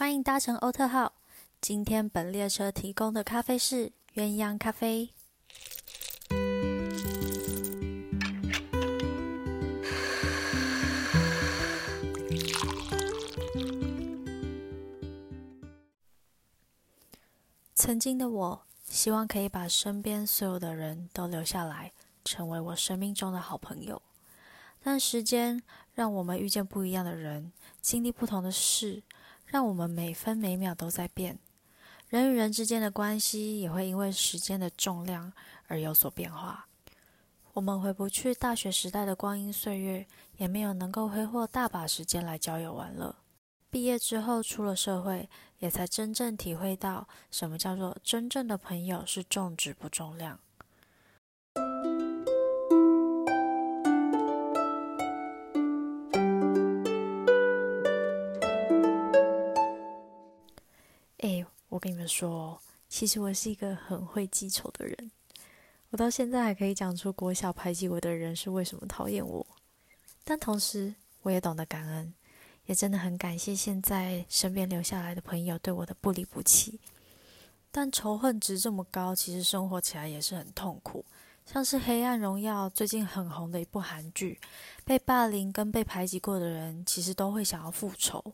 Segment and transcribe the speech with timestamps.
[0.00, 1.12] 欢迎搭乘欧特号。
[1.60, 5.10] 今天本列车提供的咖啡是鸳鸯咖啡。
[17.74, 21.92] 曾经的我，希望可以把身边所有的人都留下来，
[22.24, 24.00] 成为我生命中的好朋友。
[24.82, 25.62] 但时间
[25.92, 29.02] 让我们遇见不一样的人，经历不同的事。
[29.50, 31.36] 让我们每分每秒都在变，
[32.08, 35.32] 人与人之间的关系也会因为时间的重量
[35.66, 36.68] 而有所变化。
[37.54, 43.16] 我们回不去大学时代的光阴岁月，也没有能够挥霍大把时间来交友玩乐。
[43.68, 45.28] 毕业之后出了社会，
[45.58, 50.38] 也才真正体会到什么叫做真正的朋友是重质不重量。
[62.06, 65.10] 说，其实我是一个很会记仇的人。
[65.90, 69.44] 我到现在还可以讲出国小排挤我的人是为什么讨厌我。
[70.22, 72.14] 但同时，我也懂得感恩，
[72.66, 76.78] 也真的很感谢现在身边留下来的朋友对我的不离不弃。
[77.72, 81.04] 但仇恨值这么高，其实生活起来也是很痛苦。
[81.46, 84.40] 像是《黑暗荣耀》最近很红的一部韩剧，
[84.84, 88.24] 被霸凌跟被排挤过的人，其实都会想要复仇，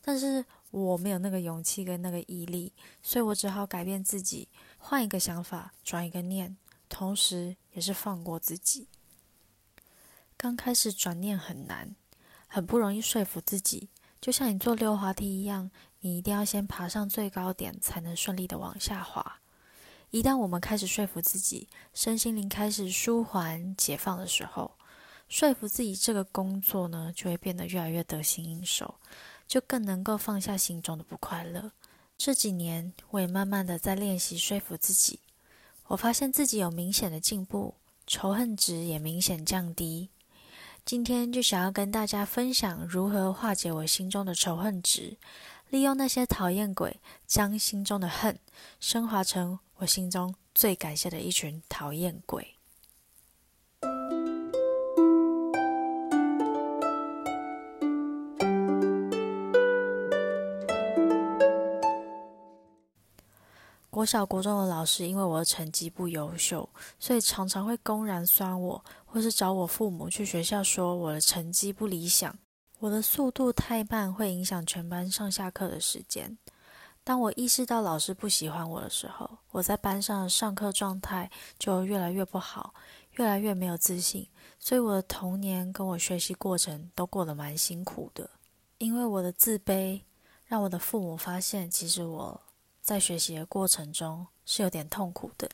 [0.00, 0.44] 但是。
[0.70, 6.56] 我没有那个勇气跟那个毅力，所以我只好改变自己，换一个想法，转一个念，
[6.88, 8.88] 同时也是放过自己。
[10.36, 11.94] 刚开始转念很难，
[12.46, 13.88] 很不容易说服自己，
[14.20, 19.40] 就像你坐溜滑梯一样，你一定要先爬上最高点，才能顺利的往下滑。
[20.10, 24.76] 一旦我们开始说服自己，身心灵开始舒缓解放的时候，
[25.28, 28.94] 说服自己这个工作呢，就会变得越来越得心应手。
[29.50, 31.72] 就更能够放下心中的不快乐。
[32.16, 35.18] 这几年，我也慢慢的在练习说服自己。
[35.88, 37.74] 我发现自己有明显的进步，
[38.06, 40.08] 仇恨值也明显降低。
[40.84, 45.16] 今天就想要跟大家分享如何化解我心中的仇恨值，
[45.68, 48.38] 利用那些讨厌鬼，将心中的恨
[48.78, 52.59] 升华成我心中最感谢的一群讨厌鬼。
[64.00, 66.66] 国小、国中的老师因为我的成绩不优秀，
[66.98, 72.34] 所以常常会公然酸我，或是找我父母去学校说我的成绩不理想，
[72.78, 76.38] 我的速度太慢会影响全班上下课的时间。
[77.04, 82.72] 当我意识到老师不喜欢我的时候，我在班上的上课状态就越来越不好，
[83.16, 84.26] 越来越没有自信，
[84.58, 88.30] 所以我的童年跟我学习过程都过得蛮辛苦的。
[88.78, 90.00] 因为我的自卑，
[90.46, 92.40] 让我的父母发现其实我。
[92.90, 95.48] 在学习的过程中是有点痛苦的，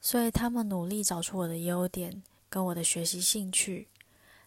[0.00, 3.88] 所以他们努力找出我的优点跟我的学习兴趣，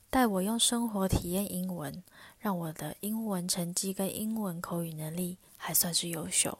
[0.09, 2.03] 带我用生活体验英文，
[2.39, 6.57] 让我的英文成绩跟英文口语能力还算是优秀。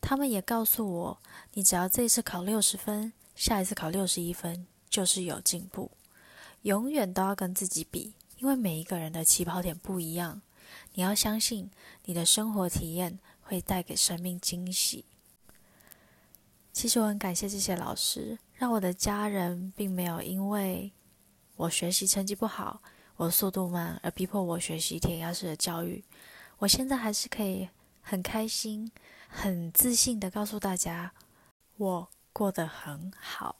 [0.00, 1.18] 他们也告诉我，
[1.52, 5.92] 你只要这次考六十分，下一次考六十一分，就是有进步。
[6.62, 10.42] 永远都要跟自己比，因为每一个人的起跑点不一样。
[10.94, 11.70] 你要相信
[12.06, 13.20] 你的生活体验。
[13.48, 15.06] 会带给生命惊喜。
[16.70, 20.92] 其实我很感谢这些老师，让我的家人并没有因为
[21.56, 22.82] 我学习成绩不好、
[23.16, 26.04] 我速度慢而逼迫我学习填鸭式的教育。
[26.58, 27.70] 我现在还是可以
[28.02, 28.92] 很开心、
[29.28, 31.14] 很自信的告诉大家，
[31.78, 33.56] 我过得很好。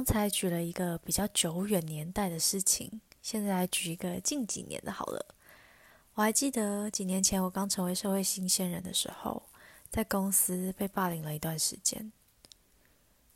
[0.00, 5.34] 刚才举了一个比较久远年代的事情，现在来举一个近几年的好了。
[6.14, 9.42] 我还记得几年前我刚成为社会新鲜人的时候，
[9.90, 12.10] 在公司被霸凌了一段时间。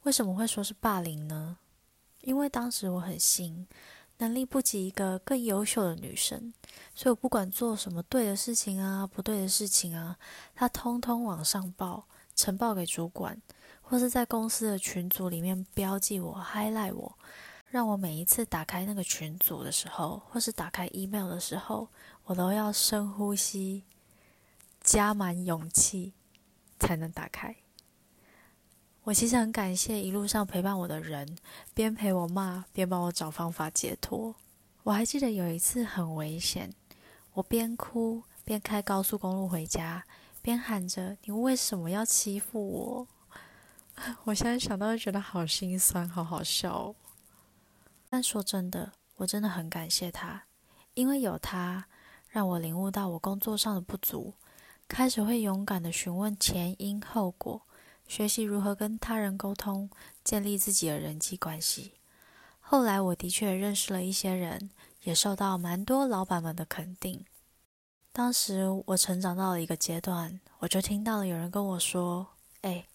[0.05, 1.59] 为什么会说是霸凌呢？
[2.23, 3.69] 因为当时我很新，
[4.17, 6.55] 能力不及一个更优秀的女生，
[6.95, 10.17] 所以我不管做什么对的事情啊、不对的事情啊，
[10.55, 13.43] 他通通往上报，呈报给主管。
[13.95, 17.17] 或是在公司的群组里面标记我、highlight 我，
[17.69, 21.87] 让我每一次打开那个群组的时候，或是打开 email 的时候，
[22.25, 23.85] 我都要深呼吸，
[24.81, 26.13] 加满勇气
[26.77, 27.55] 才能打开。
[29.05, 31.39] 我其实很感谢一路上陪伴我的人，
[31.73, 34.35] 边陪我骂，边帮我找方法解脱。
[34.83, 36.75] 我还记得有一次很危险，
[37.35, 40.05] 我边哭边开高速公路回家，
[40.43, 43.07] 边喊着：“你为什么要欺负我？”
[44.25, 46.97] 我现在想到就觉得好心酸，好好笑哦。
[48.11, 50.45] 但说真的，我真的很感谢他，
[50.95, 51.87] 因为有他，
[52.29, 54.35] 让我领悟到我工作上的不足，
[54.89, 57.63] 开始会勇敢的询问前因后果，
[58.07, 59.89] 学习如何跟他人沟通，
[60.23, 61.95] 建立自己的人际关系。
[62.61, 64.71] 后来我的确认识了一些人，
[65.03, 67.25] 也受到蛮多老板们的肯定。
[68.13, 72.27] 当时我成长到了一个阶段，我就听到了有人跟我说
[72.63, 72.87] ：“哎。”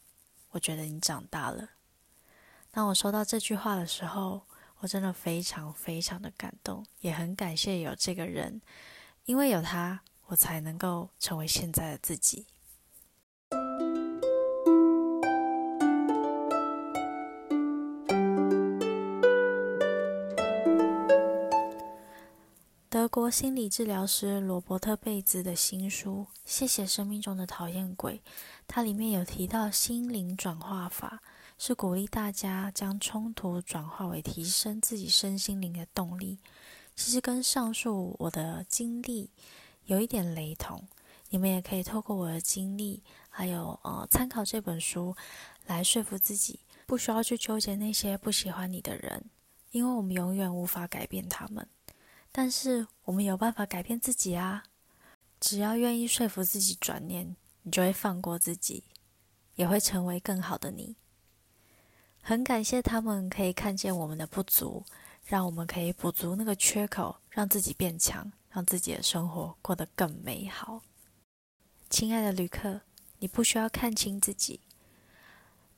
[0.51, 1.69] 我觉得你长大了。
[2.71, 4.43] 当我收到这句话的时候，
[4.79, 8.61] 我真的非常非常的感动，也很感谢有这个人，
[9.25, 12.45] 因为有他，我才能够成为现在的自己。
[23.19, 28.13] 国心理治疗师罗伯特·贝兹的新书《谢谢生命中的讨厌鬼》，
[28.65, 31.21] 它里面有提到心灵转化法，
[31.57, 36.39] 是鼓励大家将冲突转化为提升自己身心灵的动力。
[36.95, 39.29] 其实跟上述我的经历
[39.83, 40.81] 有一点雷同，
[41.29, 45.13] 你们也可以透过我的经历，还有呃参考这本书，
[45.65, 49.25] 来说服自己，不需要去纠结那些不喜欢你的人，
[49.71, 51.67] 因为我们永远无法改变他们。
[52.31, 54.63] 但是我们有办法改变自己啊！
[55.39, 58.83] 只要愿意说服自己转念，你就会放过自己，
[59.55, 60.95] 也会成为更好的你。
[62.21, 64.85] 很感谢他们可以看见我们的不足，
[65.25, 70.81] 让我们可以补足那个缺口，让自己变强，让自己的生活过得更美好。
[71.89, 72.81] 亲爱的旅客，
[73.19, 74.59] 你不需要看清自己。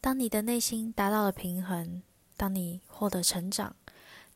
[0.01, 2.01] 当你的内心达到了平衡，
[2.36, 3.75] 当你获得成长。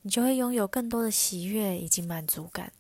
[0.05, 2.71] 你就会拥有更多的喜悦以及满足感，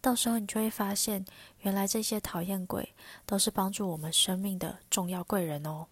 [0.00, 1.24] 到时候你就会发现，
[1.62, 2.94] 原来这些讨厌鬼
[3.26, 5.88] 都是帮助我们生命的重要贵人哦。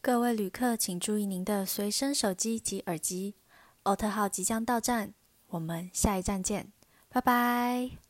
[0.00, 3.34] 各位旅客，请注意您的随身手机及耳机，
[3.82, 5.12] 奥特号即将到站，
[5.48, 6.70] 我们下一站见，
[7.08, 8.05] 拜拜。